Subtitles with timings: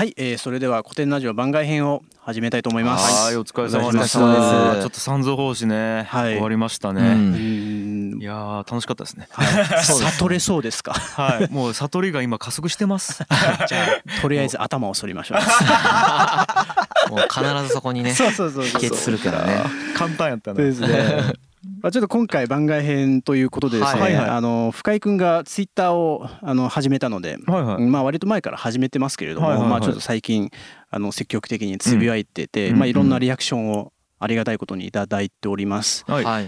[0.00, 3.22] はい、えー、それでは古典ラジオ番外編を始めたいと思います。
[3.26, 3.36] はい。
[3.36, 6.32] お疲れ様でしたちょっと三蔵法師ね、はい。
[6.32, 8.14] 終わりましたうね、うん。
[8.16, 8.22] ん。
[8.22, 9.28] いやー楽しかったですね。
[9.30, 10.94] はい、 悟れそうですか？
[10.94, 11.52] はい。
[11.52, 13.26] もう悟りが今加速してます。
[13.68, 15.38] じゃあとりあえず頭を反りましょう。
[17.12, 18.80] もう必ずそこにねそうそうそうそう。
[18.80, 19.64] 帰結するからね。
[19.98, 21.34] 簡単やったそうですね。
[21.82, 24.30] まあちょっと今回番外編ということでですね、はいはい。
[24.30, 27.82] あの深井くんがツイッターをあの始めたので、はいはい。
[27.82, 29.70] まあ割と前から始めてますけれども、はいはいはい。
[29.70, 30.50] まあちょっと最近
[30.90, 32.78] あの積極的につぶやいてて、うん。
[32.78, 36.04] まあいろんなリアクションをありがたいことにいただいております。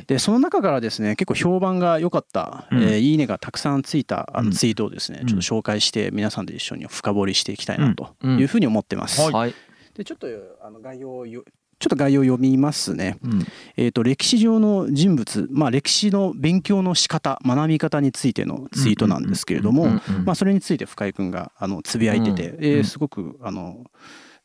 [0.07, 2.83] でその中からですね結構評判が良かった、うん。
[2.83, 4.47] えーいいねがたくさんついたあうん。
[4.47, 5.27] のツイートをですね、うん。
[5.27, 8.39] ちょっと紹介して皆さんで一緒に深掘りしていきたいなとうん。
[8.39, 9.21] いうふうに思ってます。
[9.21, 9.33] はい。
[9.33, 9.55] はい。
[9.95, 10.27] でちょっと
[10.63, 11.45] あの概要をよ
[11.83, 13.19] ちょっと概要を読みますね。
[13.25, 13.45] うん。
[13.77, 19.89] えー、と歴史上の人物、まあ、歴史の勉強の仕方学び方についてのツイートなんですけれども、
[20.25, 22.65] まあ、それについて深井君があのつぶやいてて、うん。
[22.65, 23.85] えーすごくあの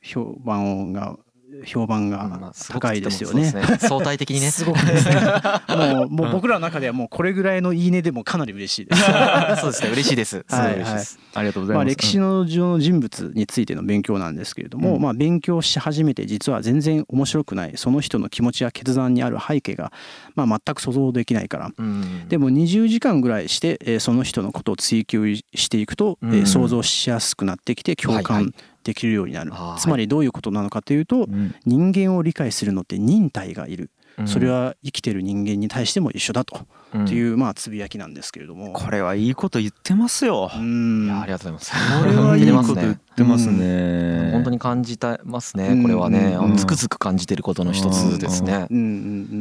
[0.01, 1.17] 評判が
[1.65, 3.49] 評判まがあすごく高いですよね。
[3.51, 4.51] そうです相対的にね。
[4.51, 5.15] すごくですね。
[5.69, 9.01] もうもう僕らの中ではもうこれぐらいのいいねでもかなり嬉しいです。
[9.61, 9.89] そうですね。
[9.91, 10.45] 嬉しいです。
[10.47, 11.19] すごい嬉しいです。
[11.33, 15.01] ありがとうございまあ、ます歴史の上の人物についての勉強なんですけれども、うん。
[15.01, 19.91] まあ、勉強し始めて実は全然面白くないその人の気持ちや決断にある背景が、
[20.35, 21.71] まあ、全く想像できないから。
[21.77, 22.27] うん。
[22.27, 28.53] でも20時間ぐらいして、えーその人のことを追求していくと、想像しやすくなってきて共はいは感い
[28.87, 31.53] できるようになる、つまりどういうことなのかというと、うん。
[31.65, 34.27] 人間を理解するのって忍耐がいる、うん。
[34.29, 36.61] それは生きてる人間に対しても一緒だと、
[36.93, 37.03] うん。
[37.03, 38.71] っていうまあつぶやきなんですけれども。
[38.71, 40.49] これはいいこと言ってますよ。
[40.55, 41.11] うん。
[41.21, 42.01] ありがとうございます。
[42.01, 44.31] これはいいこと言っねてますね。
[44.31, 45.79] 本当に感じたますうん。
[45.79, 46.37] ねこれはね。
[46.37, 46.51] あうん。
[46.51, 48.67] のつくづく感じてることの一つですね。
[48.69, 48.87] うんうんう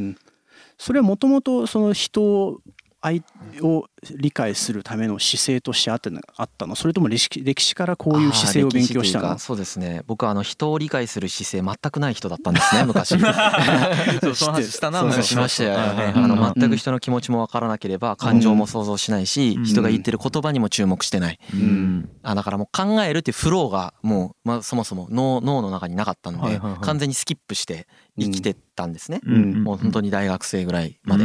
[0.08, 0.16] ん、
[0.76, 2.60] それはもともとその人を
[3.00, 3.22] 愛
[3.60, 6.74] を理解するための姿勢としてあってのあったの。
[6.74, 9.38] それとも歴史歴史からこういう姿勢を勉強したの？
[9.38, 10.02] そうですね。
[10.06, 13.08] 僕はあの人を理解する姿勢全くない人だったんですね 昔。
[13.08, 15.78] そうその話したなしましたよ。
[15.78, 19.64] あのうん全く人の気持ちも分からなければ感情も想像しないしうん。
[19.64, 21.38] 人が言ってる言葉にも注目してない。
[21.54, 22.08] うん。
[22.22, 26.80] あだからもう考えるっていうフローがもう、まあ、そもそも脳脳の中になかったのではいはいはい。
[26.80, 27.86] 完全にスキップして
[28.18, 29.64] 生きてたんですね、うん。
[29.64, 31.24] もう本当に大学生ぐらいまで。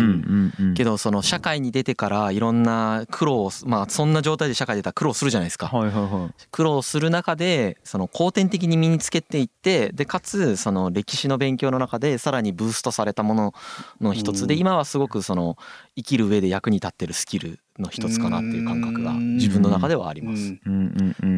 [0.75, 2.70] けどどその社会に出てからいろんな
[3.09, 5.67] 苦労をまあそんな状態で社会出たら苦労するじゃないですか。
[5.67, 13.53] はいはいはい苦労する中でその後天的に身につけていってでかつその歴史の勉強の中でさらにブーストされたもの
[13.99, 15.57] の一つでうん今はすごくその
[15.95, 20.57] 生きる上で役に立ってるスキルの一つかなっていう感覚が自分の中ではあります。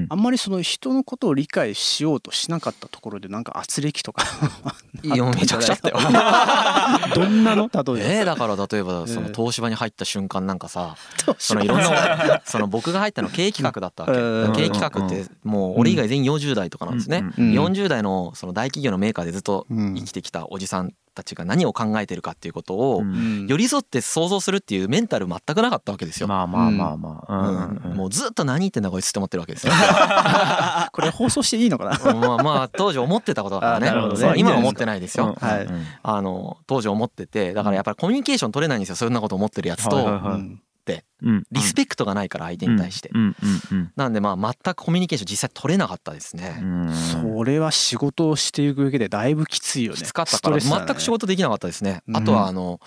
[0.09, 4.25] あんまりその人のことを理解しようとしなかったところでなんか圧力とか
[5.03, 5.97] いやめちゃくちゃあったよ。
[7.15, 7.69] どんなの？
[7.71, 7.99] 例えば。
[7.99, 10.95] えー、だから例えばそのええ東芝に入った瞬間なんかさ
[11.37, 14.19] そのいろんなその僕が入ったの経営企画だったわけ。
[14.19, 17.25] うん経営企画ってもう俺以外全員40代とかなんですね。
[17.37, 23.47] うんうん40代のその大企業のメーカーでずっとうん生きてきたおじさんたちが何を考えてるかっていうことをうん。
[23.47, 26.27] 寄り添って想像するっていうメンタル全くなかったわけですよ。
[26.27, 27.47] まあまあまあまあ。
[27.85, 29.73] うんもうずっと何言ってんだこいつって思ってるわけですよ。
[30.91, 32.13] これ放送していいのかな？
[32.13, 33.89] まあまあ当時思ってたことだからね。
[33.89, 34.33] あなるほどね。
[34.37, 35.35] 今は思ってないですよ。
[35.39, 35.67] はい。
[36.01, 37.53] あの当時思ってて。
[37.53, 38.95] だからやっぱりコミュニケーション取れないんですよ。
[38.95, 40.21] そんなこと思ってるやつと、はいはいはい。
[40.21, 40.59] うんうん
[41.51, 43.33] リスペクトがないから相手に対して、うんうん
[43.71, 46.93] うんなんでまあ全くコミュニケーション実際取れなかったですね、うん。
[46.93, 49.97] それは仕事をしていく上でだいぶきついよね。
[49.97, 52.17] きつかったから全く仕事できなかったですね、うん。
[52.17, 52.79] あとはあの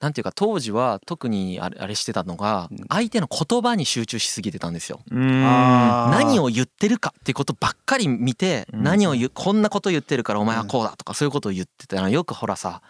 [0.00, 2.78] なんていうか当時は特にあれあれしてたのがうん。
[2.88, 5.00] 相手の言葉に集中しすぎてたんですよ。
[5.10, 8.82] 何を言ってるかっていうことばっかり見てうん。
[8.82, 12.82] 何を言うこんなこと言ってるからお前はこうだとかそういうことを言ってたのよくほらさ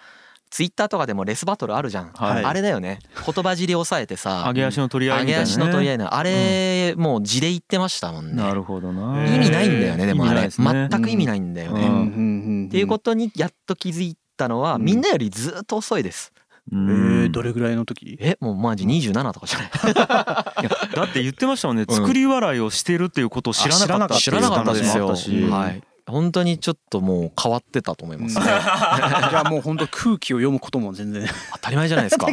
[0.52, 2.44] ツイッターとかでもレスバトルあるじゃん、はい。
[2.44, 2.98] あれだよね。
[3.24, 5.50] 言葉尻押さえてさ上げ足の取り合い上げみたいなね。
[5.50, 8.34] 足の取り合いのあれもう字で言ってましたもんね。
[8.34, 9.26] なるほどな。
[9.34, 10.42] 意味ないんだよねでもあれ。
[10.42, 10.48] ね。
[10.50, 11.88] 全く意味ないんだよね、うん。
[11.88, 14.82] うんうんうんっていうことにやっと気づいたのはうん。
[14.82, 16.34] みんなよりずっと遅いです。
[16.70, 16.88] えうん。
[17.28, 18.18] ーどれぐらいの時？
[18.20, 19.94] えもうマジ27とかじゃない？
[19.96, 21.86] だって言ってましたもんね。
[21.88, 21.96] うん。
[21.96, 24.74] 作り笑いをしてるっていうことを知らなかった知らなかった。
[24.74, 25.06] ですよ。
[25.50, 25.82] はい。
[26.06, 28.44] 本当にちょっともう変わってたと思いますね。
[28.44, 32.26] じゃあもう本当空気を読むことも全然当たり前じゃないですか。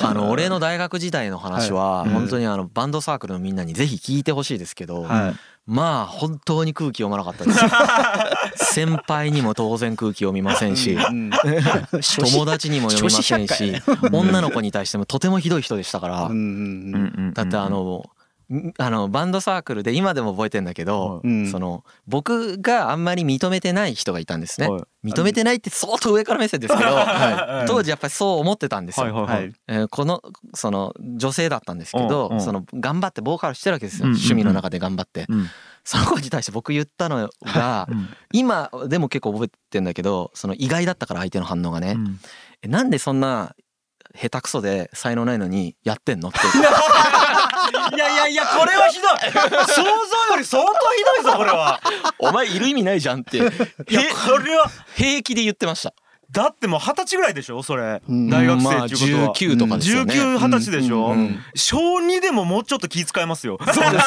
[0.00, 5.34] あの俺の大学時代の話ははい本当にあのバンドサークルのみんなにぜひ聞いてほしいですけど、はい
[5.66, 7.70] まあ本当に空気読まなかったですよ。
[8.56, 10.92] 先輩にも当然空気読みませんし。
[10.92, 13.82] うん友達にも読みません初し
[14.12, 18.02] 女の子に対してもとてもひどい人でしたからうんうんうんだってあのん
[18.78, 21.50] あのバンドサークルで今でも覚えてんだけど、うん。
[21.50, 24.68] その僕があんまり認めてない人がいたんですね。
[24.68, 24.82] はい。
[25.04, 27.68] 認めてないって相当上から目線ですけど、はい。
[27.68, 29.06] 当時やっぱりそう思ってたんですよ。
[29.06, 29.42] はいはいはい。
[29.44, 29.52] はい。
[29.68, 30.22] えーこの
[30.54, 35.46] その女性だったんですけど、その頑張ってボーカルしてるわけですよ、うん趣味の中で頑張って、うん。
[35.84, 38.08] その子に対して僕言ったのが うん。
[38.32, 42.20] 今でも結構覚えてんだけどその意外だったから相手の反応がね、うん。
[42.62, 43.54] えなんでそんな
[44.16, 46.38] 下手くそで才能ないのにやってんのって
[47.92, 49.10] いやいやいやこれはひどい。
[49.66, 51.80] 想像より相当ひどいぞこれは。
[52.18, 53.38] お前いる意味ないじゃんって。
[53.38, 54.70] いやこれは？
[54.96, 55.92] 平気で言ってました
[56.34, 57.62] だってもう二十歳ぐらいでしょ？
[57.62, 58.02] それ。
[58.06, 58.28] うん。
[58.28, 59.34] 大学生まあっていうことは。
[59.36, 63.58] 19とかですよね、19、二十歳でしょ、うん小2でももうちょっと気遣いますよ。
[63.64, 63.90] そうですよ。
[63.90, 63.98] ね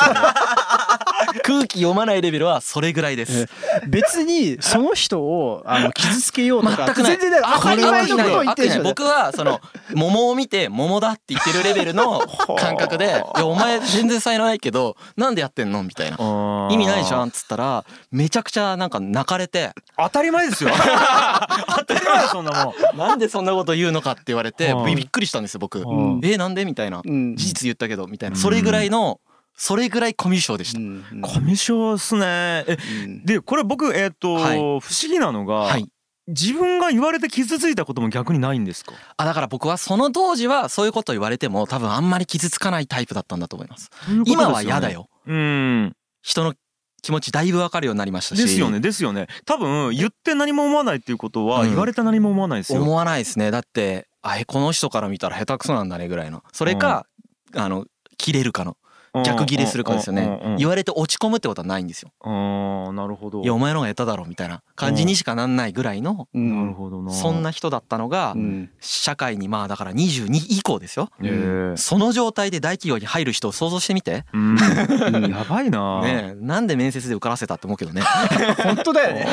[1.44, 3.48] 空気読まないレベルはそれぐらいです。
[3.88, 7.18] 別にその人をあの傷つけようとか全くない。
[7.18, 8.84] 全然ない当たり前のことを言ってるでしょ。
[8.84, 9.60] 僕はその
[9.94, 12.20] 桃を見て桃だって言ってるレベルの
[12.58, 16.18] 感覚で「いやお前全然才能ないけどなんでやってんの?」みたいな
[16.72, 19.72] 「意味ないじゃん」っつったらめちゃくちゃなんか泣かれて。
[19.98, 20.70] 当たり前ですよ。
[20.72, 22.74] 当たり前だそんなもん。
[22.98, 25.80] 「なんでそんなこと言うのか」って言われてはいびっくりしたんですよ僕。
[25.80, 27.02] うん「えなんで?」みたいな。
[27.06, 27.36] うん。
[27.36, 28.36] 事実言ったけどみたいな。
[28.36, 29.20] それぐらいの
[29.56, 30.80] それぐらいコミュ障でした。
[30.80, 31.06] うん。
[31.12, 32.66] うんコミュ障っすね。
[32.68, 33.26] えうん。
[33.26, 34.58] でこれ僕えっ、と、はい。
[34.58, 35.88] 不思議なのが、はい。
[36.30, 38.92] 自分が言われて傷ついたことも逆にないんですか？
[39.16, 43.90] あだから僕はその当時はそういうこと言われても多分あんまり傷つかないタイプだったんだと思います。
[44.26, 44.92] 今は嫌だ。
[44.92, 45.08] よ。
[45.26, 45.96] うん。
[46.22, 46.54] 人の
[47.02, 48.42] 気持ちだいぶわかるようになりましたし。
[48.42, 49.28] ですよねですよね。
[49.46, 51.70] 多分言って何も思わないっていうことは、うん。
[51.70, 52.82] 言われて何も思わないですよ。
[52.82, 53.52] 思わないですね。
[53.52, 56.44] だってあえこの人から見たら下手くそなんだねぐらいの。
[56.52, 57.06] それか、
[57.54, 57.86] あの
[58.18, 58.78] 切れるかの
[59.24, 60.56] 逆切れするかですよね。
[60.58, 62.12] 言われて落ち込むってことはないんですよ。
[62.22, 63.42] ああなるほど。
[63.42, 67.12] いやお前の方が下手だろみたいな感じにしかなんないぐらいのうんなるほどな。
[67.12, 68.70] そんな人だったのがうん。
[68.80, 71.10] 社会にまあだから22以降ですよ。
[71.24, 74.26] ええその状態で大企業に入る人を想像してみて。
[74.34, 74.58] うん。
[75.30, 76.02] やばいな。
[76.02, 78.02] ねえなんで面接で受からせたって思うけどね。
[78.64, 79.28] 本当だよね。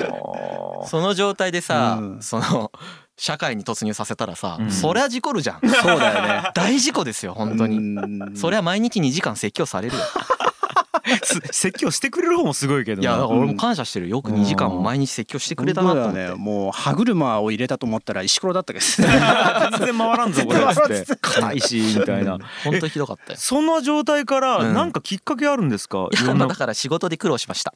[0.86, 2.22] その状態でさ、うん。
[2.22, 2.72] その
[3.20, 4.70] 社会に突入させたらさ、うん。
[4.70, 5.60] そりゃ事故るじゃん。
[5.60, 6.50] そうだよね。
[6.56, 10.02] 大事故ですよ本当に、にそりゃ毎日2時間説教されるよ。
[11.22, 13.10] す説教してくれる方もすごいけどな。
[13.10, 14.22] いや俺も感謝してるよ。
[14.22, 16.42] く2時間も毎日説教してくれたなと思って、本当だよね。
[16.42, 18.84] もう歯車を入れたと思ったら石ころだったけど。
[18.96, 20.60] 全然回らんぞこれ。
[20.60, 22.38] っつって硬いしみたいな。
[22.64, 23.38] 本当にひどかったよ。
[23.38, 24.72] そんな状態からうん。
[24.72, 27.74] なんかきっかけあるんですか、いやまあだから仕事で苦労しました。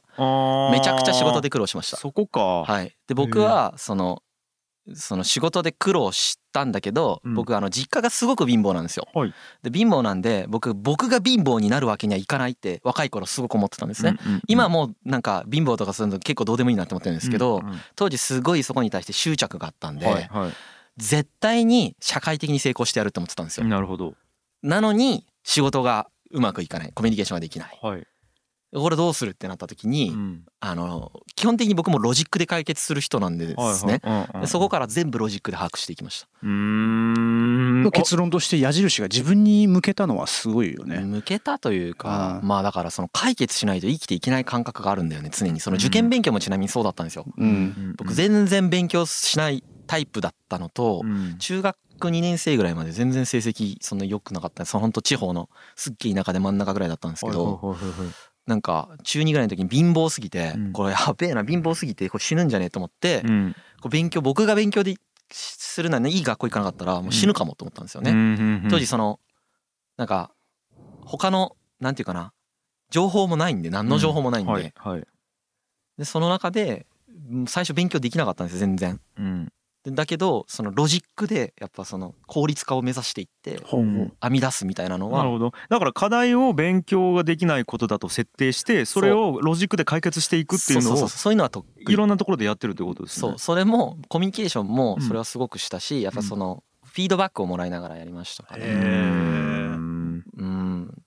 [0.71, 1.97] めちゃくちゃ仕事で苦労しました。
[1.97, 2.95] そこか、はい。
[3.07, 4.23] で僕はその
[4.93, 7.33] その仕事で苦労したんだけど、うん。
[7.33, 9.07] 僕あの実家がすごく貧乏なんですよ。
[9.13, 9.33] はい。
[9.63, 14.17] で貧乏なんで僕僕が貧乏になるわけにはいかないって若い頃すごく思ってたんですね。
[14.23, 20.51] うんうんうん今はもうなんか貧乏とかするの結構どうでもいいなって思ってるんですけど、うんうん当時すごいそこに対して執着があったんで、はいは
[20.97, 23.69] 絶対に社会的に成功してやるって思ってたんですいよ。
[23.69, 24.15] なるほど。
[24.63, 26.91] なのに仕事がうまくいかない。
[26.93, 27.79] コミュニケーションができない。
[27.81, 28.07] はい、
[28.79, 30.45] これどうするってなった時に、うん。
[30.59, 34.27] あの基本的に僕もロジックで解決する人なんでですね、はいはい。
[34.27, 36.27] うんうんでそこから全部ロジックで把握していきました。
[36.43, 37.83] うーん。
[37.83, 40.99] の結論として矢印が自分に向けたのはすごいよね。
[40.99, 42.47] 向けたというかうん。
[42.47, 47.25] まあだからその解決しないと生きていけない感覚があるんだよね常にその受験勉強もちなみにそうだったんですよ。
[47.37, 47.95] うん。
[47.97, 51.37] 僕全然勉強しないタイプだったのとうん。
[51.37, 54.65] 中学2年生ぐらいまで全然成績そんな良くなかった。
[54.65, 58.13] その本当地方のすっげえ田舎で真ん中ぐらいだったんですけどはいはいはいはい
[58.47, 60.71] なんか中2ぐらいの時に貧乏すぎてうん。
[60.73, 63.55] これやべえな貧乏すぎてこれ死ぬんじゃねえと思ってうん。
[63.81, 64.95] こう勉強僕が勉強で
[65.31, 68.11] するならいい学校行かなかったらもう死ぬかもと思ったんですよね。
[68.69, 69.19] 当時その
[69.97, 70.31] なんか
[71.05, 72.33] 他のなんていうかな
[72.89, 74.73] 情報もないんで何の情報もないんで,、
[75.97, 76.85] でその中で
[77.31, 79.01] うん最初勉強できなかったんですよ全然。
[79.87, 85.19] だけどそのロジックでやっぱその効率化を目指していって編み出すみたいなのは。
[85.19, 85.51] なるほど。
[85.69, 91.33] だから課題を勉強ができないことだと設定してそれをロジックで解決していくっていうのをそうそうそうそう。
[91.33, 91.93] いうのは得意。
[91.93, 93.19] いろんなところでやってるってことですね。
[93.21, 93.39] そう。
[93.39, 95.05] それもコミュニケーションもうん。
[95.05, 98.59] それはすごくしたし、やっぱそのフィードバックをもらいながらやりましたから。
[98.59, 98.79] ねへうー。
[98.79, 101.03] んうん。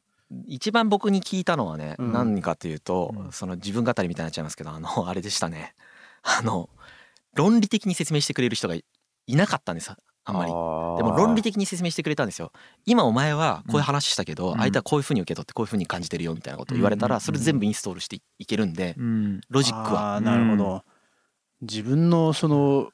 [0.46, 2.12] 一番僕に聞いたのはね、うん。
[2.12, 3.32] 何かというと、うん。
[3.32, 5.74] その自分語りみたいになっちゃいますけどあのあれでしたね。
[6.22, 6.68] あの
[7.38, 8.84] 論理的に説明してくれる人がい
[9.28, 9.92] いなかったんです。
[10.24, 10.50] あんまり。
[10.50, 12.50] でも論理的に説明してくれたんですよ。
[12.84, 14.58] 今お前はこういう話したけど、うん。
[14.58, 17.10] 相手はこういうふうに受け取ってこういうふうに感じてるよみたいなことを言われたうん。
[17.10, 19.40] らそれ全部インストールしていけるんでうん。
[19.48, 20.20] ロジックは。
[20.20, 20.82] なるほど。
[21.62, 22.90] 自分のその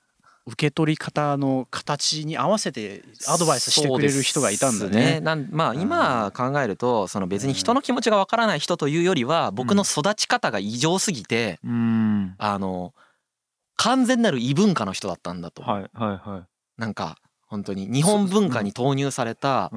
[0.47, 5.21] 受け取り方の形に合わせてアドバイスしてくれる人がいたんだそうですね。
[5.21, 12.35] なんまあ今考えるとその別に人の気持ちがわからない人というよりは僕の育ち方が異常すぎてうん。
[12.37, 12.93] あの
[13.77, 15.63] 完全なる異文化の人だったんだと。
[15.63, 16.81] はいはいはい。
[16.81, 17.17] なんか
[17.47, 19.71] 本当に日本文化に投入された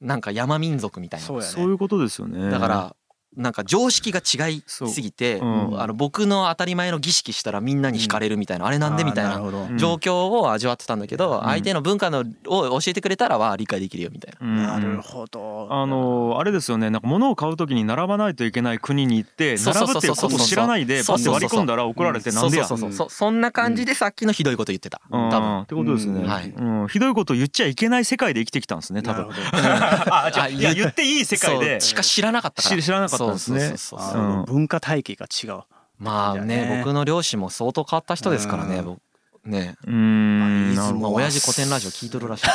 [0.00, 1.26] なんか山民族みたいな。
[1.26, 1.50] そうやね。
[1.50, 2.50] そういうことですよね。
[2.50, 2.96] だから
[3.38, 5.48] なんか常識が違いすぎて、そう。
[5.48, 5.80] うん。
[5.80, 9.36] あの僕の当たり前の儀式したらみんなに惹かれるみたいな、あれなんでみたいな
[9.76, 14.46] 状況を味わってたんだけど、相手の文化のを教えてくれたらは理解できるよみたいな。
[14.46, 14.56] うん。
[14.56, 15.68] なるほど。
[15.70, 16.90] あのあれですよね。
[16.90, 22.64] なんか物を買うときに並ばないといけない国に行ってそうそうそうそう並ぶっていうことを知らないでそうそうそうバッて割り込んだら怒られてなんでや？
[22.64, 23.10] そうそうそうそう。
[23.10, 25.30] そんな感じでさっきのひどいこと言ってた、うん。
[25.30, 25.60] 多分。
[25.62, 26.28] ってことですね、うん。
[26.28, 26.48] はい。
[26.48, 29.28] うん、ひどいことを言っちゃいけない世界で生きてきたんですね多分。
[29.52, 31.80] あじゃああいや言っていい世界で。
[31.80, 32.76] しか知らなかったから。
[32.76, 34.00] 知知らなかったんですねそうそう。
[34.00, 35.62] そうそうあの文化体系が違う。
[35.98, 38.78] まあねね僕の両親も相当変わった人ですからね。
[38.78, 38.84] うん。
[38.84, 39.00] 僕
[39.44, 39.76] ね。
[39.86, 42.46] うーんまあ親父古典ラジオ聞いとるらしい。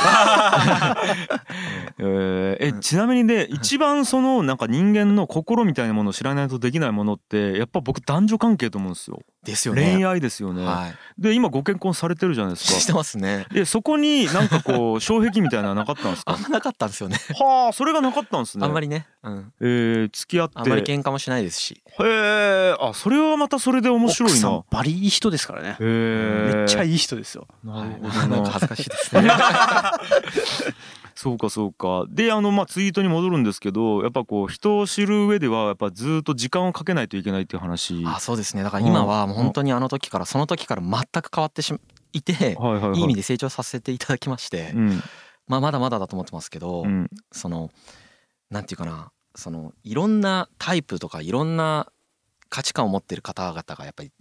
[1.99, 9.93] えーえちなみにね一番そのなんか人間の心みたいなものを知らないとできないものってやっぱ僕男女関係と思うんですよですよね。
[9.95, 11.21] 恋愛ですよね、はい。
[11.21, 13.45] で今ご結婚されてるじゃないですしてかますね。
[13.51, 16.33] でそこになんかこう障壁みたいなのはなかったんですか？
[16.33, 17.17] あんまなかったんですよね。
[17.39, 18.65] はあそれがなかったんですね。
[18.65, 19.05] あんまりね。
[19.21, 19.53] うん。
[19.59, 20.59] えー、付き合って。
[20.59, 21.83] あんまり喧嘩もしないですし。
[21.99, 25.69] へえあそれはまたそれで面白い奥さんなバリいい人ですからね。
[25.71, 27.47] へえいめっちゃいい人ですよ。
[27.63, 28.29] なるほどはい。
[28.29, 29.29] ななんか恥ずかしいですね
[31.15, 32.05] そうかそうか。
[32.09, 38.03] であのまあツイートに戻るんですけどやっぱこう人を知る上ではやっぱずっと時間をかけないといけないっていう話。
[38.05, 38.63] あそうですね。
[38.63, 41.73] だから今はもう本当にあの時からその時から全く変わってし
[42.13, 42.97] いてはいはいはい。
[42.97, 45.01] いい意味で成長させていただきましてうん。
[45.47, 47.09] まあまだまだだと思ってますけどうん。
[47.31, 47.69] その
[48.49, 51.91] なんていうかなそのいろんなタイプとかいろんな
[52.49, 54.11] 価値観を持ってる方々がやっぱり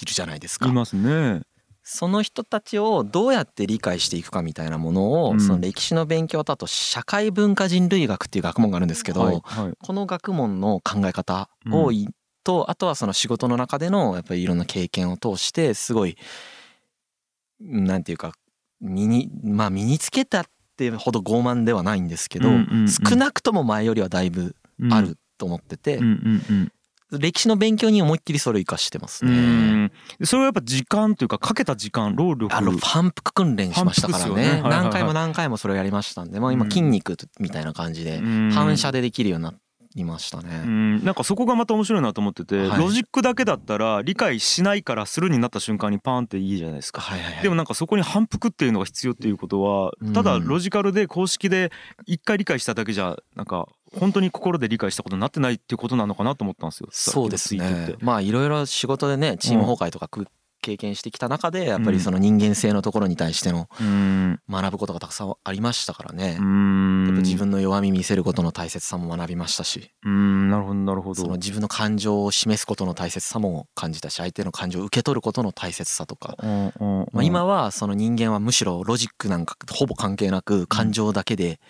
[0.00, 0.68] いるじゃないですか。
[0.68, 0.72] い。
[0.72, 1.42] ますね
[1.84, 5.40] その人たちをどうやって理解していくかみたいなものを、うん。
[5.40, 9.72] その歴史の勉強だと社会文化人類学っていう学問があるんですけど、はいはい。
[9.78, 12.08] この学問の考え方をい、
[12.42, 16.16] とあとはその仕事の中でのやっぱりいろんな経験を通してすごい
[17.60, 18.34] なんていうか
[18.80, 20.44] 身にまあ身につけたっ
[20.76, 22.88] てほど傲慢ではないんですけど、うんうんうん。
[22.88, 24.56] 少なくとも前よりはだいぶ
[24.90, 26.72] あると思ってて、うんうんうん
[27.18, 29.84] 歴史の勉強に思いっきりそれを生かしてますうね。
[29.86, 29.92] ん。
[30.22, 32.54] それはやっぱ時間というかかけた時間労力。
[32.54, 34.34] あの反復訓練しましたからね。
[34.34, 34.42] ね。
[34.42, 34.70] はいはいはい。
[34.70, 36.70] 何回も何回もそれをやりましたんで、まあ、今うん。
[36.70, 38.50] 筋肉みたいな感じでうん。
[38.52, 39.54] 反射でできるようにな
[39.94, 40.62] りましたうね。
[40.64, 47.00] んなんかそこがまた面白いなと思ってて、はいロジックだけだったら理解しないからするになった瞬間にパーンっていいじゃないですか。
[47.00, 51.70] はいはいはいでもなんかそこに反復っていうのが必要っていうことはうんただロジカルで公式で
[52.06, 56.88] 一回理解しただけじゃなんか本当に心で理解したことになってないっていうことなのかなと思ったんですよ。
[56.90, 57.54] そうです。
[57.54, 60.26] ねまあいろいろ仕事でねチーム崩壊とかく
[60.64, 64.40] 経験してきた中でやっぱりその人間性のところに対してのうん。
[64.48, 66.38] 学ぶことがたくさんありましたからね。
[66.40, 66.42] う。
[66.42, 67.04] ん。
[67.06, 69.90] やっぱ自分の弱み見せることの大切さも学びましたし。
[70.02, 70.48] うん。
[70.48, 71.22] なるほどなるほど。
[71.22, 76.34] その自分の感情を示すことの大切さも感じたし相手の感情を受け取ることの大切さとか。
[76.42, 77.06] うんうんうん。
[77.12, 81.60] まあ、今はその人間はむしろロジックなんかほぼ関係なく感情だけで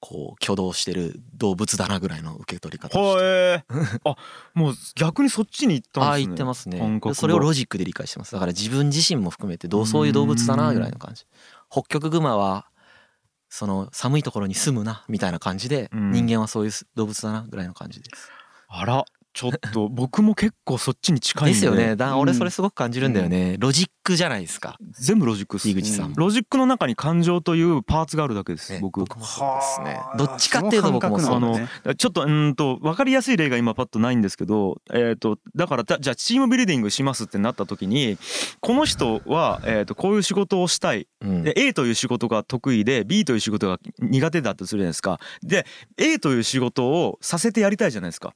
[0.00, 3.24] こう挙動してる動物だなぐらいの受け取り方をして。
[3.24, 3.64] へえ。
[4.04, 4.16] あ
[4.54, 6.10] もう逆にそっちに行ったんですね。
[6.10, 7.00] ああ言ってますね。
[7.14, 8.32] それをロジックで理解してます。
[8.32, 11.26] だから自分自身も含めてどうそういう動物だなぐらいの感じ。
[11.70, 12.66] 北極熊は
[13.48, 16.12] その寒いところに住むなみたいな感じでうん。
[16.12, 18.30] 人間はそういう動物だなぐらいの感じです。
[18.68, 19.04] あら
[19.38, 21.52] ちょっと 僕も結構そっちに近いんで。
[21.52, 21.94] ですよね。
[21.94, 22.38] だ俺うん。
[22.38, 23.56] それすごく感じるんだよね。
[23.60, 24.76] ロジックじゃないですか。
[24.98, 25.68] 全部ロジックっす。
[25.68, 26.10] 井口さん。
[26.10, 28.98] もロジックの中に感情というパーツがあるだけです、ね僕。
[28.98, 29.94] 僕もそうですね。
[29.94, 30.16] はあ。
[30.16, 31.28] どっちかっていうと僕もそう。
[31.28, 31.94] その感覚なんだね。
[31.94, 38.18] ちょっとうーんと分かりやすい例が今パッとないんですけど、えー、とだからだじゃあチームビルディングしますってなった時に
[38.58, 41.06] この人は、えー、とこういう仕事をしたい。
[41.20, 41.44] うん。
[41.44, 45.20] で A という仕事が得意で B という仕事が苦手だとするじゃないですか。
[45.44, 45.64] で
[45.96, 48.34] A という仕事をさせてやりたいじゃないですか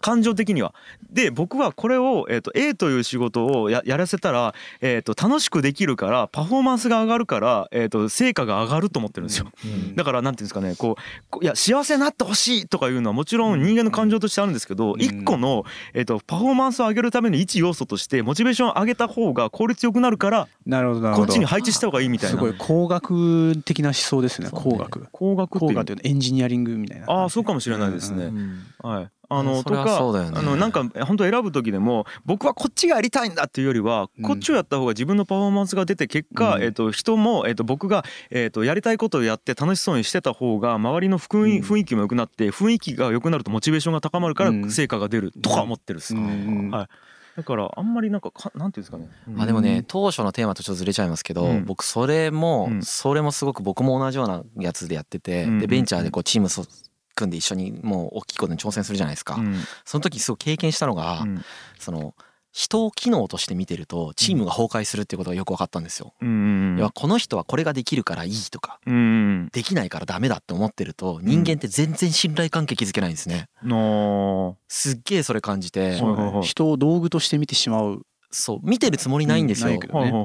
[0.00, 0.74] 感情的には。
[1.12, 9.50] で僕はこれを、えー、と A という仕事をややらせたら、えー、と楽しくできるからパフォーマンスが上がるから、えー、と成果が上がると思ってるんですよ。
[9.64, 10.96] うんだからなんていうんですかねこ
[11.40, 15.00] ういや幸せになってほしいとかいうのはもちろん人間の感情としてあるんですけどうん。
[15.00, 15.64] 一個の、
[15.94, 21.26] えー、とパフォーマンスを上げるための一要素としてモチベーションを上げた方が効率よくなるからなるほどなるほど。
[21.26, 22.36] こっちに配置した方がいいみたいな。
[22.36, 24.50] すごい工学的な思想ですねね。
[24.52, 25.06] 工学。
[25.12, 25.70] 工学っていう。
[25.70, 28.62] 工学っていうのはエンジニアリングみたいなああそうかもしれないですね、うん。
[28.82, 34.24] はいあのとかあのなんか本当選ぶ時でも僕はこっちがやりたいんだっていうよりはうん。
[34.24, 36.62] こっちをやった方が自分のパフォーマンスが出て結果、うん。
[36.64, 44.70] えっと人も、えっと僕が、えっとやりたいことをやって楽しそうにしてた方が周りの雰囲気も良くなって雰囲気が良くなるとモチベーションが高まるからうん。
[44.70, 46.70] 成果が出るとか思ってるっす、うん。
[46.70, 46.88] はい。
[47.36, 49.84] だからあんまりなんかかなんていうんですかね、まあでもねうん。
[49.84, 51.64] 当初のテーマとちょっとずれちゃいますけど、うん。
[51.64, 52.82] 僕それも、うん。
[52.82, 55.58] それもすごく僕も同じようなやつでやってて、うん。
[55.60, 56.64] でベンチャーでこうチームそ
[57.14, 59.56] 組んで一緒にもう大きいことに挑戦するじゃないですか、うん。
[59.84, 61.44] その時すごい経験したのが、うん。
[61.78, 62.14] その
[62.52, 66.14] 人を機能として見てるとチームが崩壊するっていうことがよく分かったんですよ。
[66.20, 73.46] うん要はこの人はこれができるからいいとかうんできないからダメだって思ってると人間って全然信頼関係築けないんですね。
[73.62, 76.42] のすっげえそれ感じてはいはいはい。
[76.42, 78.02] 人を道具として見てしまう。
[78.32, 79.78] そう見てるつもりないんですよ。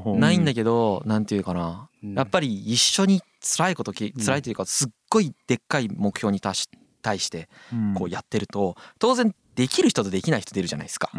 [0.06, 0.20] うん。
[0.20, 1.68] ないんだけどなんていうかな。
[1.70, 6.70] うんやっぱり一緒に辛いこと辛いというかすっごいでっかい目標に対し
[7.02, 7.50] 対して
[7.96, 11.12] こうややってると当然できる人とできない人出るじゃないですか。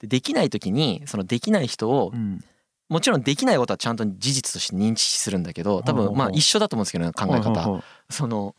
[0.00, 2.12] でできない時にそのできない人を
[2.88, 7.82] もちろんできないことはちゃんと事実として認知するんだけど多分まあ一緒だと思うんですけどね考え方。
[8.08, 8.54] その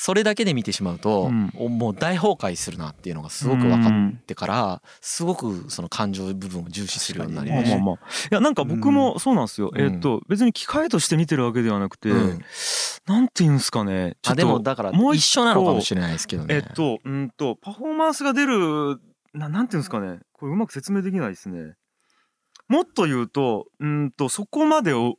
[0.00, 7.70] それだけで見てしまうともう大崩壊するなっていうのがすごく分かってからすごくその感情部分を重視するようになりました。
[7.70, 9.80] まあまあまあいやなんか僕もそうなんですよ、うん。
[9.80, 12.40] えっと別に機械として見てるわけではなくて、うん。
[13.08, 14.16] なんて言うんですかね。
[14.24, 16.54] あでもだからもう一緒なのかもしれないですけどね。
[16.54, 19.00] えっとうんとパフォーマンスが出る
[19.34, 20.20] ななんていうんですかね。
[20.32, 21.74] これうまく説明できないですね。
[22.68, 25.16] もっと言うとうんとそこまでを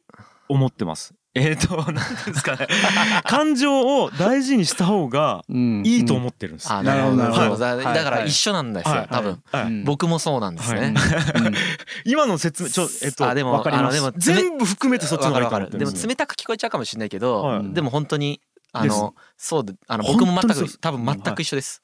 [0.48, 2.68] 思ってますえっとなんていうんですかね。
[3.26, 5.84] 感情を大事にした方がうん。
[5.86, 7.64] いいと思ってるんです、あなるほどなるほど。
[7.64, 7.84] はい。
[7.84, 9.08] だから一緒なんですよ、はい。
[9.10, 9.64] 多分、はい。
[9.64, 9.84] うん。
[9.86, 10.94] 僕もそうなんですね。
[10.96, 11.54] はい。
[12.06, 13.98] 今の説明ちょえっとあでもわかります。
[13.98, 17.74] あのでも冷全部含めてそっちの方がいいでも冷たく聞こえちゃうかもしれないけど、はい。
[17.74, 18.42] でも本当に
[18.72, 21.82] あのそうであの僕も全く多分全く一緒です。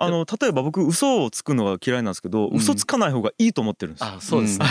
[0.00, 2.56] あの例えば僕嘘をつくのが嫌いなんですけど、うん。
[2.56, 4.02] 嘘つかない方がいいと思ってるんです。
[4.02, 4.66] よあそうですね。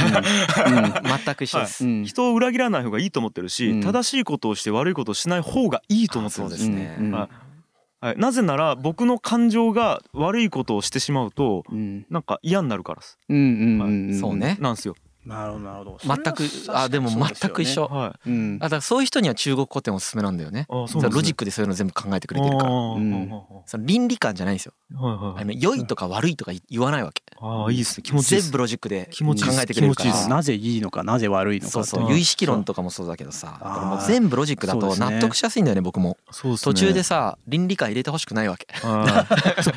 [0.66, 1.86] 全く一緒です。
[1.86, 2.06] うん。
[2.06, 3.82] 人を裏切らない方がいいと思ってるし、うん。
[3.82, 6.64] 正しいことをして悪いことをしない方がいいと思ってるんです。
[6.64, 6.98] そうですね。
[7.00, 7.12] うん。
[7.12, 7.30] はい。
[8.00, 12.06] はい、なぜなら僕の感情が悪いことをしてしまうとうん。
[12.10, 13.18] なんか嫌になるからです。
[13.28, 14.20] うんうんうんん。
[14.20, 14.58] そうね。
[14.62, 14.96] なんですよ
[15.28, 16.00] なるほどなるほど。
[16.02, 17.84] 全くあでも全く一緒。
[17.86, 18.58] はうん。
[18.62, 20.62] あだからそういう人には中国古典おすすめなんだよね。
[20.62, 21.10] いあそうね。
[21.12, 22.72] ロジックでそういうの全部考えてくれてるから。
[22.72, 23.30] うん。
[23.66, 24.74] その倫理観じゃないんですよ。
[24.96, 25.42] はいはいはい。
[25.42, 27.24] あの良いとか悪いとか言わないわけ。
[27.42, 28.04] ああいいですね。
[28.04, 29.62] 気持ちいい全部ロジックで考気持ちいいです。
[29.62, 30.06] えてくれるから。
[30.06, 30.30] 気持ちいいです。
[30.30, 31.84] なぜいいのかなぜ悪いのかそう。
[31.84, 32.06] そうう。
[32.06, 33.60] ん唯識論とかもそうだけどさ。
[33.62, 33.74] あー。
[33.76, 36.18] これもう全部ロジックだと納得しやすいんだよね僕も。
[36.32, 36.64] そうですね。
[36.64, 38.68] 途中でさ倫理観入れてほしくないわけ。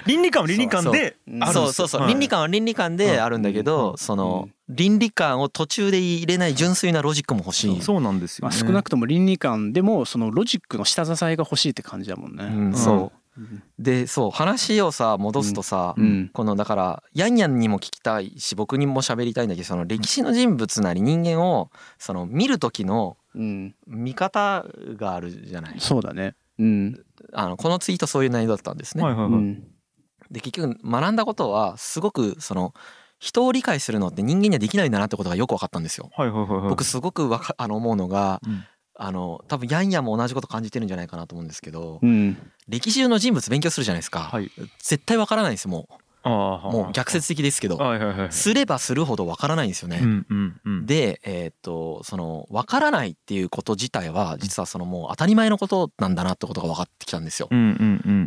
[0.06, 1.38] 倫理観は倫理観でそう。
[1.40, 1.62] あるんですよ。
[1.64, 2.00] そうそうそう。
[2.02, 2.10] はい。
[2.10, 7.82] 倫理観は倫理観であるんだけどその倫理観を途中で入れない純粋なロジックも欲しい。
[7.82, 8.54] そうなんですよね。
[8.54, 12.44] まあ少なくとも倫理観でもそのロジックの下支えが欲しいって感じだもんね。
[12.44, 12.74] うん。
[12.74, 13.42] そう。
[13.78, 14.30] でそう。
[14.30, 16.30] 話をさ戻すとさうん。
[16.32, 23.74] このだからヤンヤンにも聞きたいし僕にも喋りたいんだけどその歴史の人物なり人間をその見る時のうん。
[23.86, 24.64] 見方
[24.96, 25.76] があるじゃない。
[25.80, 26.34] そうだね。
[26.58, 27.04] うん。
[27.32, 29.02] あのこのツイートそういう内容だったんですね。
[29.02, 29.32] はいはいはい。
[29.32, 29.64] うん。
[30.30, 32.72] で結局学んだことはすごくその
[33.20, 36.10] 人を理解するのって人間にはできないんだなってことがよく分かったんですよ。
[36.16, 36.68] はいはいはいはい。
[36.70, 38.64] 僕すごくわかあの思うのが、うん。
[39.02, 42.36] あの多分ヤンヤンも同じこと感じてるんじゃないかなと思うんですけど、うん。
[42.68, 44.50] 歴史上の人物勉強するじゃないですか、はい。
[44.78, 47.78] 絶対わからないんですもあうもう逆説的ですけど
[48.30, 50.00] すればするほどわからないんですよね。
[50.84, 57.48] でえーっとその分からないっていうこと自体は実はそのもう当たり前のことなんだなってことが分かってきたんですよ。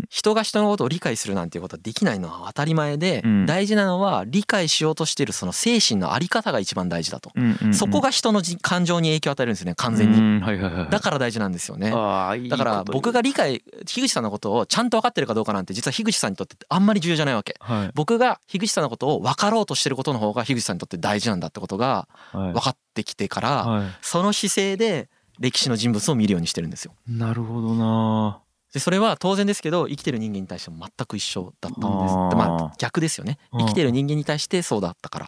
[0.10, 3.46] 人が人のことを理解するなんていうことはできないのは当たり前で、うん。
[3.46, 7.32] 大事なのは理解しようとしているその精神のあり方が一番大事だと、
[7.72, 10.42] そこが人のじ感情に影響を与えるんですね完全に、
[10.90, 11.92] だから大事なんですよね。
[11.92, 17.56] だから僕が理解樋口さんのことをちゃんと分かってるかどうかなんて実は樋口さんにとってあんまり重要じゃないわけ。
[17.60, 22.54] はい僕が樋口さんのことを分かろうとしてることの方が樋口さんにとって大事なんだってことがはい。
[22.54, 26.94] 分かってきてから、はその姿勢で歴史の人物を見るようにしてるんですよ。
[27.08, 28.40] いなるほどな。
[28.74, 32.16] でそれは当然ですけど生きてる人間に対しても全く一緒だったんです。
[32.36, 33.38] まあ逆ですよね。
[33.52, 33.60] うん。
[33.66, 35.28] 生きてる人間に対してそうだったから。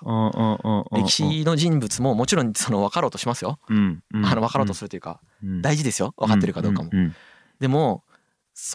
[0.92, 3.60] 歴史の人物ももちろんその分かろうとしますよ。
[3.70, 4.04] うん。
[4.14, 4.26] うん。
[4.26, 5.62] あの分かろうとするというかうん。
[5.62, 6.16] 大事ですよ。
[6.18, 6.90] 分かってるかどうかも。
[7.60, 8.04] でも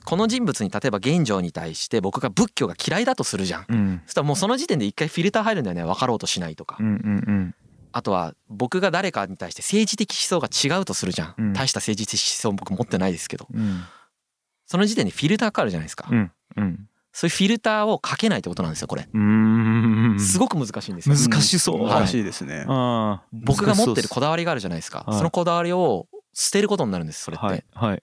[0.05, 3.66] この人物に例えば現状に対して僕が仏教が嫌いだとするじゃん。
[3.69, 4.03] うん。
[4.05, 6.77] そしたらもうその時点で一回フィルター入るんだよね分かろうとしないとか。
[6.79, 7.55] うんうんうん。
[7.93, 11.53] あとは僕が誰かに対して政治的思想が違うとするじゃん、うん。
[11.55, 13.47] 大した政治的思想僕持ってないですけど。
[13.53, 13.83] うん。
[14.66, 16.33] その時点でフィルターかかるじゃないですか、うん。
[16.57, 16.88] うん。
[17.12, 19.09] そういうフィルターをかけないってことなんですよこれ。
[19.12, 20.21] うーん。
[20.21, 21.16] すごく難しいんですよ。
[21.16, 21.85] 難しそう。
[21.85, 22.66] はい難しいですね。
[23.33, 27.64] 僕が持ってるこだだわりがあるじゃないですか、はいそのこだわりを捨てることになるんですそれって、はい。
[27.73, 28.03] はい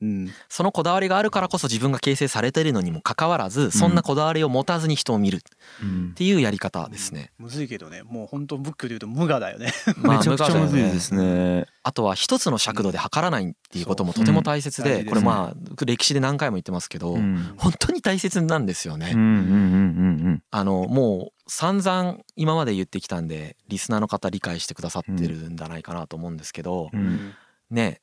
[0.00, 0.30] うん。
[0.48, 5.36] そのこだわりがあるからこそ自分が形成されているのにもかかわらずそんなこだわりを持たずに人を見る。
[5.36, 5.40] っ
[5.82, 6.14] うん。
[6.14, 9.72] ていうやり方ですね、むずいけどねもう本当仏教で言うと無我だよね。
[9.96, 11.66] ま あめちゃくちゃむずいですね。
[11.82, 15.06] あとは一つの尺度で測らないっていうこともとても大切でうん。
[15.06, 17.54] これまあ歴史で何回も言ってますけどうん。
[17.56, 19.12] 本当に大切なんですよね。
[19.14, 20.42] うんうんうんうん。
[20.50, 27.00] あのもう散々今まで言ってきたんでリスナーの方理解してくださってるんじゃないかなと思うんですけどうん。
[27.00, 27.34] うん。
[27.70, 28.00] ね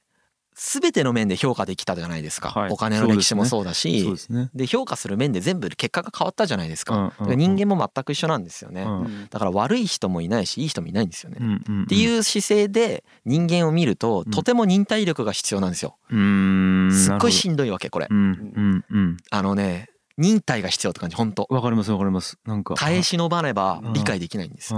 [0.59, 2.71] 全ての面で評価できたじゃないですか、はい。
[2.71, 4.49] お金の歴史もそうだしですね。
[4.55, 7.25] で評価する面で全部結果が変わったじゃないですか,、うん。
[7.25, 9.01] うんうん人間も全く一緒なんですよね、うん。
[9.01, 14.31] うんだから悪い人もいないしいい人もいないんですよね、っっていう姿勢で人間を見るとうん。
[14.31, 15.97] とても忍耐力が必要なんですよ。
[16.09, 18.07] うーんすっごいしんんどいわけこれ。
[18.09, 19.17] うんうんうん。
[19.29, 21.45] あのね忍耐が必要って感じ本当。
[21.49, 22.39] わかりますわかります。
[22.45, 22.73] なんか。
[22.73, 24.73] 耐え忍ばねば理解できないんです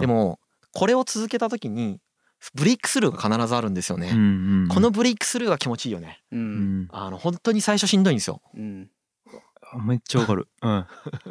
[0.00, 0.40] でも
[0.72, 2.00] これを続けた時に
[2.52, 4.68] ブレイクスルーが必ずあるんですよね、うんうんうん。
[4.68, 6.20] このブレイクスルーが気持ちいいよね。
[6.32, 6.82] ううん。
[6.82, 8.42] んあの本当に最初しんどいんですよ。
[8.54, 8.90] うん。
[9.86, 10.48] めっちゃわかる。
[10.62, 10.86] うん。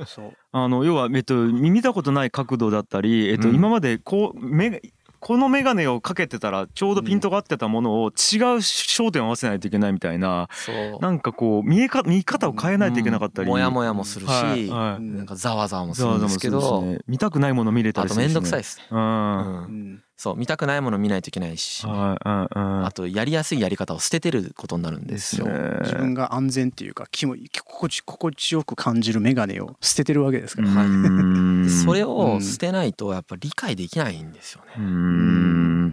[0.06, 0.34] そう。
[0.52, 3.56] あの要はえっと見たことない角度だったりえっとうん。
[3.56, 4.82] 今までこう目
[5.19, 8.13] この眼鏡をかけてたらちょうどピントが合ってたものを違う
[8.58, 10.99] 焦点を合わせないといけないみたいなそう。
[11.02, 13.47] なんかこう見えか見方を変えないといけなかったり。
[13.47, 14.67] もやもやもするし、はい。
[14.67, 16.82] はいうんなんかざわざわもするんですけど。
[16.82, 16.99] ね。
[17.08, 18.34] 見たくないもの見れたあとりするしね。
[18.34, 18.99] 面倒くさいですね、うん。
[18.99, 21.84] うんそう見たくないもの見ないといけないし。
[21.84, 22.86] いうんうん。
[22.86, 25.46] あとやりやすいやり方を捨ててることになるんですよ。
[25.82, 34.86] 自分が安全っていうか気も心地心地よく感じる眼鏡を捨ててるわけですから、はいそれうをん捨てないとやっぱ理解できないんですようね。
[34.86, 35.90] ん。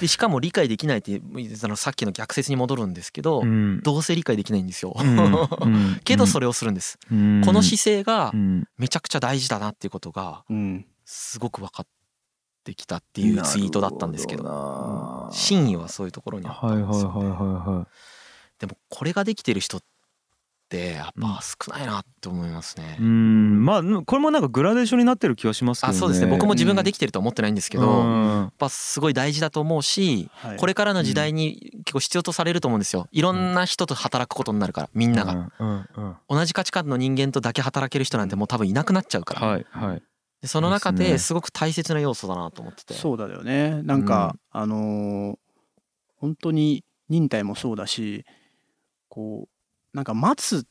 [0.00, 1.20] でしかも理解できないって
[1.62, 3.80] あのさっきの逆説に戻るんですけど、うん。
[3.84, 4.96] どうせ理解できないんですよ。
[4.98, 6.00] うん。
[6.02, 6.98] けどそれをするんです。
[7.12, 7.42] うん。
[7.44, 8.64] この姿勢がうん。
[8.78, 10.84] めちゃくちゃ大事だなっていうことがうん。
[11.04, 11.90] すごく分かって
[12.74, 15.28] きたっていうツイートだったんですけど。
[15.32, 17.36] 真意はそういうところにあったはいんですよ、はいはいね。
[17.36, 17.86] はいはい
[18.60, 19.80] でもこれができてる人っ
[20.68, 22.98] てやっぱ少ないなって思いますね。
[23.00, 23.64] うん。
[23.64, 25.96] まあこれもなんかグラデーションになってる気はしますけどね。
[25.96, 26.30] あそうですね。
[26.30, 28.46] 僕も自分ができてるとは思ってないんですけど、やうん。
[28.48, 30.56] っぱすごい大事だと思うしはい。
[30.58, 33.08] これからの時代に結構必要とされると思うんですよ。
[33.10, 35.32] いろんな人と働くことになるからみんなが。
[35.58, 35.66] うん。
[35.66, 35.86] うん。
[35.96, 36.16] うん。
[36.28, 39.46] 同じ価値観の人間とだけ働ける人なんてもう多分いなくなっちゃうから。
[39.46, 39.66] はい。
[39.70, 40.02] はい
[40.40, 42.94] でその中ですごく大切な要素だなと思ってて。
[42.94, 43.82] そうだよね。
[43.82, 45.38] なんか、あのー
[46.20, 48.26] 本当に忍耐もそうだし
[49.08, 49.48] こ
[49.92, 50.66] うなんか待つ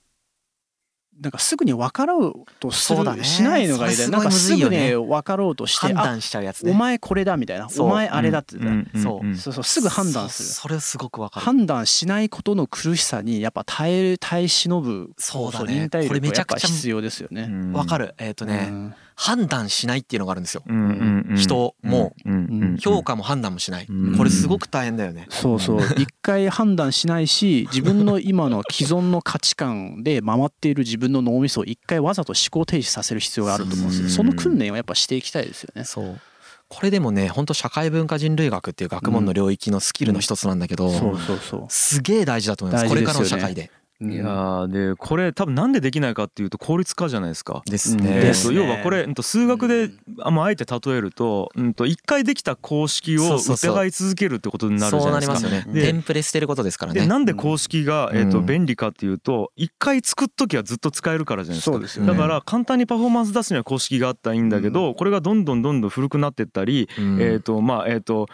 [1.21, 3.23] なんかすぐに分かろうとする、そうだね。
[3.23, 6.71] しないのがいいそれすごいなんかすぐねに分かろうとしてあ判断しちゃうやつね。
[6.71, 7.67] お前これだみたいな。
[7.77, 8.89] お前あれだって、うん。
[8.93, 9.01] うん。
[9.01, 9.25] そう。
[9.25, 9.35] うん。
[9.35, 9.63] そうそう。
[9.63, 10.49] すぐ判断する。
[10.49, 11.45] そそれすごくわかる。
[11.45, 15.73] 判断しないことの苦しさにやっぱ耐え耐え忍ぶそうだね。
[15.73, 17.49] 忍耐これ力がやっめちゃくちゃぱ必要ですよね。
[17.73, 18.07] わかる。
[18.07, 18.95] るえっとねうん。
[19.15, 20.63] 判断しないっていうのがあるんですよ。
[20.65, 21.35] うんうんうん。
[21.35, 22.13] 人も。
[22.25, 22.77] うんうんうん。
[22.77, 23.85] 評価も判断もしない。
[23.89, 25.27] うんこれすごく大変だよね。
[25.29, 25.81] そうそう。
[25.97, 34.05] 一回判断しないし自分の今の既存の価値観で回っている自分の脳みそを一回わざと思考停止させる必要があると思うんですよ。
[34.05, 34.11] うん。
[34.11, 35.83] その訓練をやっぱしていきたいですよね。
[35.83, 36.19] そう。
[36.67, 41.65] これでもね本当社会文化人類学っていう学問の領域のスキルの一つなんだけど、そうそうそう。
[41.69, 42.87] すげえ大事だと思います。
[42.87, 43.63] これからの社会で。
[43.63, 47.63] うんいやーでこれ多分なんでできないかっていうと効率化じゃないですか。
[47.65, 48.05] ですうん。
[48.07, 48.53] えーです。
[48.53, 49.89] 要はこれうんと数学で
[50.21, 53.73] あまああえて例えるとうんと一回できた公式をそうそうそう。
[53.73, 55.49] 疑い続けるってことになるじそうなゃないですか。
[55.49, 55.81] りますよね。
[55.81, 57.01] でテンプレ捨てることですからね。
[57.01, 61.73] でなんで公式がえーとうん便利かっていうと一回作っときはずっと使えるからじゃないですか。
[61.73, 62.13] そうですよね。
[62.13, 67.21] だから簡単にパフォーマンス出すには公式があったらいいんだけど、これがどんどんどんどん古くなってったり、うん。
[67.21, 68.27] えっ、とまあえっ、と、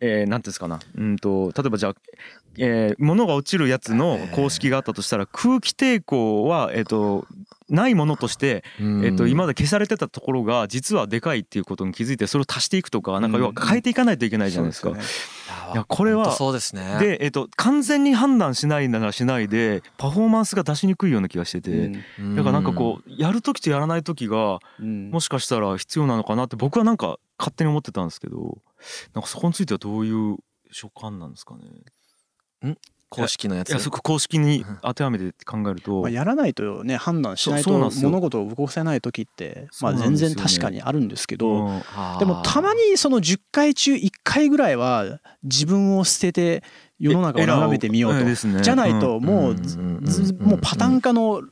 [0.00, 1.94] えー、なんていうんですかな、うんと例えばじゃあ、
[2.58, 7.26] えー、物が落ちるやつの公式があったとしたら空気抵抗はえっ、と
[7.68, 9.04] ないものとして、うん。
[9.04, 14.90] えっと今まで消されてたところが実はでかいっていうことに気づいてそれを足していくとかなんか要は変えていかないといけないじゃないですか。
[14.90, 16.98] いやこれはそうですね。
[17.00, 21.88] で、えっと完全に判断しないならしないでパフォーマンスが出しにくいような気がしてて、
[22.36, 25.10] だからなんかこうやる時とやらない時がうん。
[25.10, 28.58] もしかしたら必要なのかなって僕はなんか勝手に思ってたんですけど
[29.14, 30.36] なんかそこについてはどういう
[30.70, 31.54] 所感なんですか
[32.62, 32.76] ね？
[33.22, 41.68] 公式のやついやそこ公式に当てはめて考えると、まあ、やらないとね判断しないと物事を動かせない時ってまあ全然確かにあるんですけど
[42.18, 46.62] でもたまにその10回中1回ぐらいは自分を捨てて
[46.98, 48.18] 世の中を眺めてみようと。
[48.20, 48.62] ええですね。
[48.62, 49.54] じゃないともう
[50.40, 51.42] もうパターン化の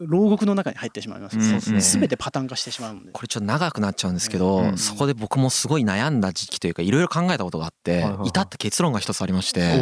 [0.00, 1.36] 牢獄の中に入ってしまいます。
[1.36, 1.80] うんそうですね。
[1.80, 3.12] すべてパターン化してしまうので。
[3.12, 4.78] これちょっと長くなっちゃうんですけど、うん。
[4.78, 9.80] そこで僕もすごい悩んだ時期というかいろいろ考えたことがあって、至った結論が一つありまして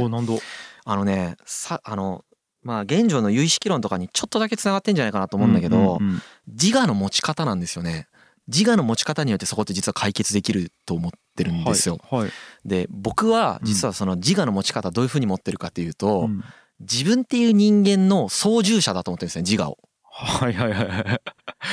[0.88, 2.24] あのねさあの
[2.62, 5.98] まあ現状の有意識論とかにちょっとだけつながってんじゃないかなと思うんだけど、
[6.46, 8.08] 自我の持ち方なんですよね。
[8.48, 11.98] 自我の持ち方によってそこって実は解決できると思ってるんですよ。
[12.10, 12.30] はいはい。
[12.64, 16.42] で僕は実はその自我の持ち方どういうふうに持ってるかっていうと、うん。
[16.78, 19.78] 自分っていう人間の操縦者だと思ってるんですね自我を。
[20.18, 21.20] はいはいはいはい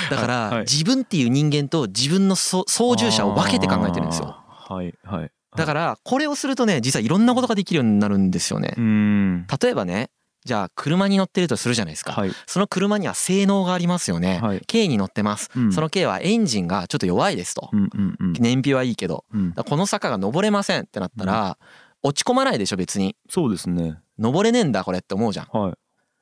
[0.10, 4.36] だから、自分っていう人間と自分のそ操縦者を分けて考えてるんですよ。
[4.48, 8.82] はいはいだからこれをするとね実はいろんなことができるようになるんですよねう。
[8.82, 10.10] ん例えばね
[10.46, 12.12] じゃあ車に乗ってるとするじゃないですか。
[12.14, 14.40] はいその車には性能がありますよね。
[14.42, 15.50] はい K に乗ってます。
[15.56, 17.70] うんその K はエンジンがちょっと弱いですと。
[17.72, 21.58] うんうんうん燃費はいいけどうんこの坂が登れませんってなったら
[22.02, 23.16] 落ち込まないでしょ別に。
[23.30, 25.46] そうですね登れねえんだこれって思うじゃん。
[25.52, 25.74] はい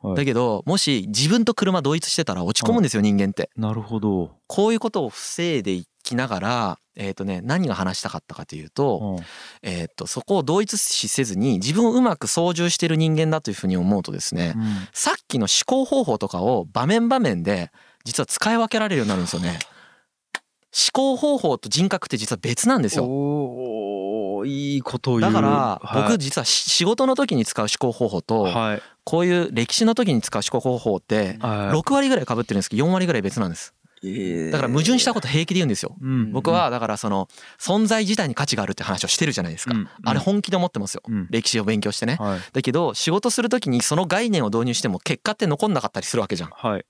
[0.01, 3.49] はいだけどもし自分と車同一してたら落ち込むんですよ人間って。
[3.55, 9.25] なるほどこういうことを防いでいきながらえっ、とね何が話したかったかというと,、うん
[9.61, 14.55] えー、とそこを同一視せずに自分をうまく操縦してる人間だというふうに思うとですね
[14.91, 17.71] さっきの思考方法とかを場面場面で
[18.03, 19.59] 実は使い分けられるようになるんですよね。
[20.73, 23.05] 思考方法と人格って実は別なんですよ。
[24.45, 25.49] いいことを言うだから
[25.83, 33.73] はい僕実はし仕事の時に使う思考方法とはいこういう歴史の時に使う思考方法ってはい6割ぐらい被ってるんですけど4割ぐらい別なんです。
[34.03, 35.95] だから矛盾したこと平気で言うんですよ。
[36.01, 37.27] うん僕はだからその
[37.59, 39.87] 存在自体に価値があるって話をしてるじゃないですかうん。
[40.03, 41.27] あれ本気で思ってますようん。
[41.29, 42.17] 歴史を勉強してね。
[42.19, 46.49] はいだけど仕事する時にその概念を導入しても結果って残んなかったりするわけじゃん。
[46.51, 46.85] はい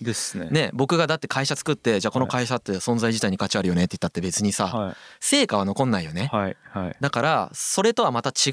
[0.00, 0.48] ですね。
[0.50, 4.96] ね僕がだって会社作ってじゃあこの会社って存在自体に価値あるよねって言ったって別にさはい。
[5.20, 6.28] 成果は残んないよね。
[6.32, 6.96] はいはい。
[7.00, 8.50] だからそれとはまた違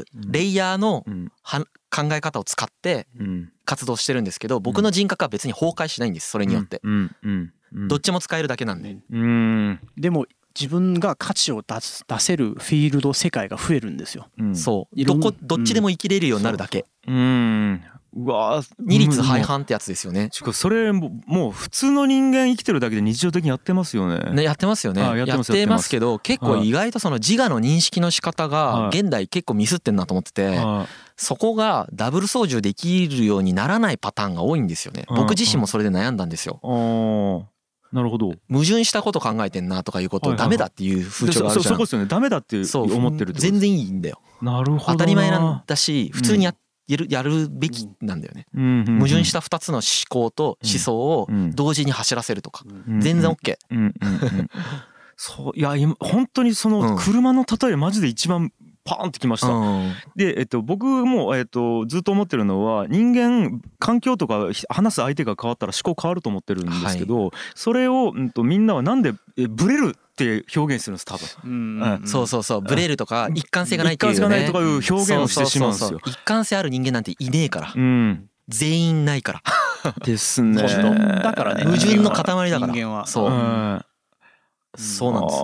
[0.00, 1.32] うレイヤーのうん。
[1.42, 3.52] は考え方を使ってうん。
[3.64, 6.80] 活動してるんですけど僕の人格は別に崩壊しないんですそれによって。
[6.82, 7.52] うんうんうん
[7.88, 8.96] どっちも使えるだけなんで。
[9.10, 9.80] うん。
[9.98, 10.26] でも
[10.58, 14.28] 自分が価値を出す出せるフィールド世界が増えるんですよ。
[14.38, 14.56] うん。
[14.56, 15.04] そう。
[15.04, 16.86] どこどっちでも生きれるようになるだけ。
[17.06, 17.82] うん
[18.14, 20.28] うわー二律背うん反ってやつですよね。
[20.32, 25.02] しかもそれももう普通の人間生きてるだけで日常的にやってますよねね、やってますよね。
[25.02, 35.04] あやってますけど結構意外とその自我の認識の仕方がはい現代結構ミスってんなと思っててはそこがダブル操縦できるようにならないパターンが多いんですよね。
[35.08, 36.60] うん僕自身もそれで悩んだんですよ。
[37.92, 41.86] なるほど矛盾したこと考えてんなとかいうことをダメだっていう風潮があるじゃんでそそこで。
[41.86, 44.20] すよねダメだって思ってる全然いいんだよ。
[44.42, 46.50] なるほどな当たり前なんだし普通にや
[46.88, 48.46] やるやるべきなんだよね。
[48.54, 53.56] 矛盾した2つの思考と思想をうん同時に走らせるとかうん全然 OK。
[53.70, 54.50] うんうんうん
[55.18, 58.52] そういや今本当にそうんの車の例えマジで一番
[58.86, 59.92] パーンってきました、うん。
[60.14, 71.28] で、えっと、僕も、えっと、ずっと思ってるのは人間環境とかひ話す相手が変わったら思考変わると思ってるんですけど、それを、うん、とみんなはなんでえブレるって表現するんです多分。
[71.44, 71.82] うん。
[71.82, 72.06] うん。
[72.06, 72.60] そうそうそう。
[72.62, 74.16] ブレるとか一貫性がないっていうね。
[74.16, 76.00] 一貫性がないとかいう表現をしてしまうんですよ。
[76.06, 77.72] 一貫性ある人間なんていねえから。
[77.74, 79.42] うん、全員ないから。
[80.04, 80.62] ですね。
[80.62, 81.64] だからね。
[81.64, 82.72] 矛盾の塊だから。
[82.72, 83.06] 人間は。
[83.06, 83.30] そう。
[83.30, 83.84] うん
[84.76, 85.38] そうなんです。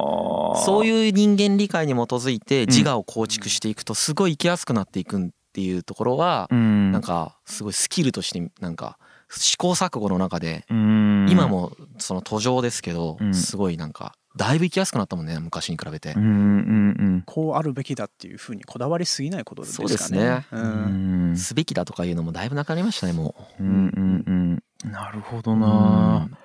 [0.66, 6.92] そういう人間理解に基づいて自我を構築していくとすごい生きやすくなっていくっていうところはうん。
[6.92, 8.99] なんかすごいスキルとしてなんか
[9.31, 11.27] 試行錯誤の中でうん。
[11.31, 13.35] 今もその途上ですけどうん。
[13.35, 16.12] すごいなんかだいぶ生きやすくなったもんね昔に比べて。
[16.16, 19.88] うんうんこうあるべきだっていうふうにこだわりすぎないことですかね。
[19.88, 21.37] そうですね。
[21.37, 23.62] すべきだとかいうのもだいぶなくなりましたねもう。
[23.62, 24.90] んうんうん。
[24.90, 26.29] なるほどうな。
[26.29, 26.37] うん。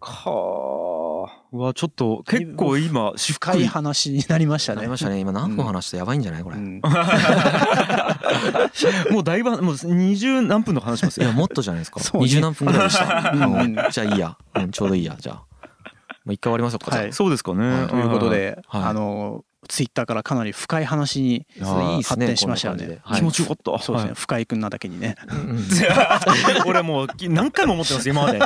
[0.00, 0.30] かあ
[1.50, 4.76] うわちょっと結構今深い話になりましたね。
[4.76, 5.18] なりましたね。
[5.18, 6.56] 今何分話してやばいんじゃないこれ。
[6.56, 6.80] いうん。
[9.10, 11.28] もうだいぶもう二十何分の話しますよ。
[11.28, 12.00] やもっとじゃないですか。
[12.18, 13.32] 二十何分ぐらいでした。
[13.34, 13.42] うん。
[13.54, 14.36] うんじゃあいいや。
[14.56, 15.16] うんちょうどいいや。
[15.18, 15.36] じゃあ。
[16.26, 17.12] もう一回終わりましょうかはい。
[17.14, 17.86] そうですかね。
[17.88, 18.82] ということで、はい。
[18.84, 21.46] あのツイッターからかなり深い話に
[22.04, 22.84] 発展しましたよね。
[22.84, 23.00] こんな感じで。
[23.02, 23.18] はい。
[23.18, 23.82] 気持ちよかった。
[23.82, 25.16] そうですね、はい深井君なだけにね。
[25.28, 25.64] うん。
[26.66, 28.38] 俺もう何回も思ってます今まで。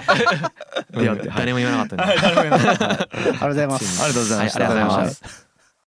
[1.36, 2.04] 誰も言わなかったんで。
[2.04, 2.68] はい誰も言わない。
[2.68, 4.00] ありがとうございます。
[4.00, 4.10] はい。
[4.10, 5.51] ありがとうございます